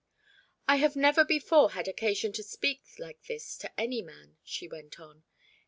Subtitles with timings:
[0.67, 4.99] "I have never before had occasion to speak like this to any man," she went
[4.99, 5.25] on.